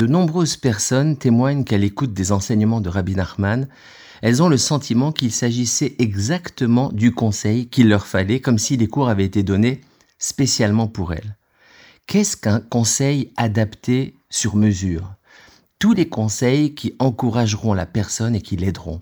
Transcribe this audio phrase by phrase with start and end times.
[0.00, 3.68] De nombreuses personnes témoignent qu'à l'écoute des enseignements de Rabbi Nachman,
[4.20, 8.88] elles ont le sentiment qu'il s'agissait exactement du conseil qu'il leur fallait, comme si les
[8.88, 9.80] cours avaient été donnés
[10.18, 11.36] spécialement pour elles.
[12.08, 15.14] Qu'est-ce qu'un conseil adapté sur mesure?
[15.82, 19.00] Tous les conseils qui encourageront la personne et qui l'aideront.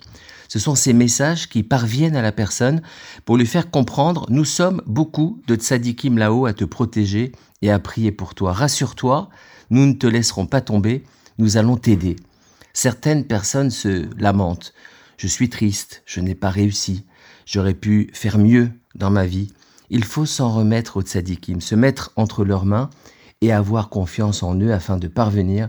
[0.49, 2.81] Ce sont ces messages qui parviennent à la personne
[3.27, 7.79] pour lui faire comprendre nous sommes beaucoup de tzadikim là-haut à te protéger et à
[7.79, 8.55] prier pour toi.
[8.55, 9.29] Rassure-toi,
[9.69, 11.05] nous ne te laisserons pas tomber,
[11.37, 12.17] nous allons t'aider.
[12.73, 14.73] Certaines personnes se lamentent.
[15.19, 17.05] Je suis triste, je n'ai pas réussi,
[17.45, 19.53] j'aurais pu faire mieux dans ma vie.
[19.91, 22.89] Il faut s'en remettre aux tzadikim, se mettre entre leurs mains
[23.43, 25.69] et avoir confiance en eux afin de parvenir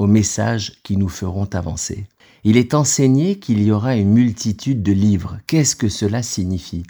[0.00, 2.06] aux messages qui nous feront avancer.
[2.42, 5.36] Il est enseigné qu'il y aura une multitude de livres.
[5.46, 6.84] Qu'est-ce que cela signifie?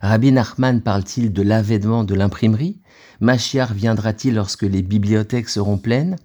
[0.00, 2.80] Rabbi Nachman parle-t-il de l'avènement de l'imprimerie?
[3.20, 6.16] Machiar viendra-t-il lorsque les bibliothèques seront pleines?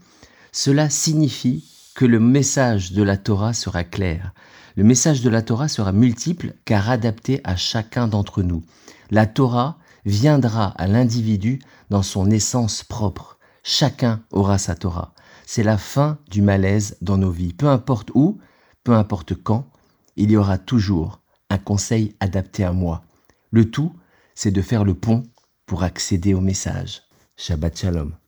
[0.52, 4.33] Cela signifie que le message de la Torah sera clair.
[4.76, 8.64] Le message de la Torah sera multiple car adapté à chacun d'entre nous.
[9.11, 11.59] La Torah viendra à l'individu
[11.92, 13.38] dans son essence propre.
[13.61, 15.14] Chacun aura sa Torah.
[15.54, 17.52] C'est la fin du malaise dans nos vies.
[17.52, 18.40] Peu importe où,
[18.86, 19.70] peu importe quand,
[20.16, 23.04] il y aura toujours un conseil adapté à moi.
[23.50, 23.94] Le tout,
[24.34, 25.24] c'est de faire le pont
[25.66, 27.02] pour accéder au message.
[27.36, 28.20] Shabbat Shalom.